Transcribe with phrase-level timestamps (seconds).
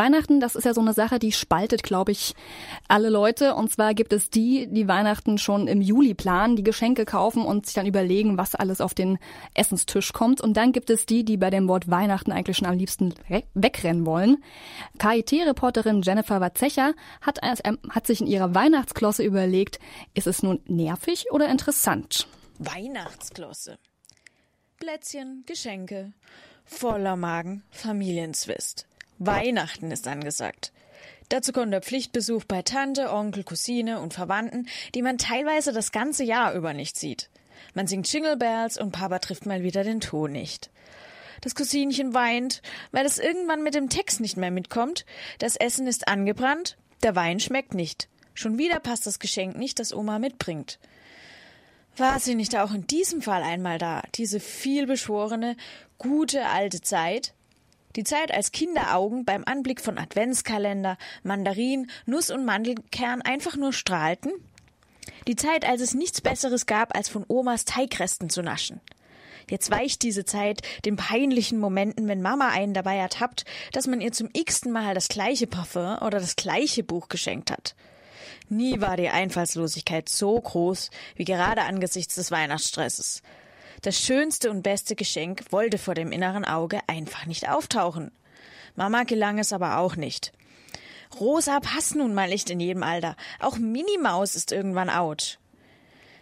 [0.00, 2.34] Weihnachten, das ist ja so eine Sache, die spaltet, glaube ich,
[2.88, 3.54] alle Leute.
[3.54, 7.66] Und zwar gibt es die, die Weihnachten schon im Juli planen, die Geschenke kaufen und
[7.66, 9.18] sich dann überlegen, was alles auf den
[9.52, 10.40] Essenstisch kommt.
[10.40, 13.12] Und dann gibt es die, die bei dem Wort Weihnachten eigentlich schon am liebsten
[13.52, 14.42] wegrennen wollen.
[14.98, 19.80] KIT-Reporterin Jennifer Watzecher hat, hat sich in ihrer Weihnachtsklosse überlegt,
[20.14, 22.26] ist es nun nervig oder interessant?
[22.58, 23.76] Weihnachtsklosse.
[24.78, 26.14] Plätzchen, Geschenke,
[26.64, 28.86] voller Magen, Familienzwist.
[29.20, 30.72] Weihnachten ist angesagt.
[31.28, 36.24] Dazu kommt der Pflichtbesuch bei Tante, Onkel, Cousine und Verwandten, die man teilweise das ganze
[36.24, 37.28] Jahr über nicht sieht.
[37.74, 40.70] Man singt Jingle Bells und Papa trifft mal wieder den Ton nicht.
[41.42, 45.04] Das Cousinchen weint, weil es irgendwann mit dem Text nicht mehr mitkommt.
[45.38, 48.08] Das Essen ist angebrannt, der Wein schmeckt nicht.
[48.32, 50.78] Schon wieder passt das Geschenk nicht, das Oma mitbringt.
[51.94, 55.56] War sie nicht auch in diesem Fall einmal da, diese vielbeschworene,
[55.98, 57.34] gute alte Zeit?
[57.96, 64.32] Die Zeit, als Kinderaugen beim Anblick von Adventskalender, Mandarin, Nuss und Mandelkern einfach nur strahlten?
[65.26, 68.80] Die Zeit, als es nichts Besseres gab, als von Omas Teigresten zu naschen.
[69.48, 74.12] Jetzt weicht diese Zeit den peinlichen Momenten, wenn Mama einen dabei ertappt, dass man ihr
[74.12, 77.74] zum x-ten Mal das gleiche Parfum oder das gleiche Buch geschenkt hat.
[78.48, 83.22] Nie war die Einfallslosigkeit so groß wie gerade angesichts des Weihnachtsstresses.
[83.82, 88.10] Das schönste und beste Geschenk wollte vor dem inneren Auge einfach nicht auftauchen.
[88.76, 90.32] Mama gelang es aber auch nicht.
[91.18, 93.16] Rosa passt nun mal nicht in jedem Alter.
[93.40, 95.38] Auch Minimaus ist irgendwann out.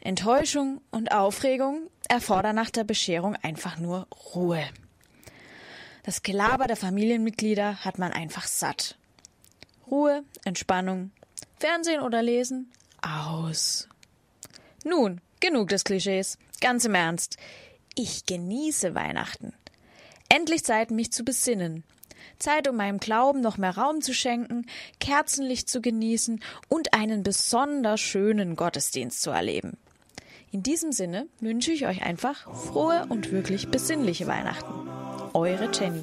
[0.00, 4.64] Enttäuschung und Aufregung erfordern nach der Bescherung einfach nur Ruhe.
[6.02, 8.96] Das Gelaber der Familienmitglieder hat man einfach satt.
[9.88, 11.12] Ruhe, Entspannung,
[11.60, 12.72] Fernsehen oder lesen?
[13.02, 13.88] Aus.
[14.84, 16.38] Nun, genug des Klischees.
[16.62, 17.36] Ganz im Ernst.
[17.94, 19.52] Ich genieße Weihnachten.
[20.30, 21.84] Endlich Zeit, mich zu besinnen.
[22.38, 24.66] Zeit, um meinem Glauben noch mehr Raum zu schenken,
[25.00, 29.76] Kerzenlicht zu genießen und einen besonders schönen Gottesdienst zu erleben.
[30.52, 34.72] In diesem Sinne wünsche ich euch einfach frohe und wirklich besinnliche Weihnachten.
[35.34, 36.02] Eure Jenny.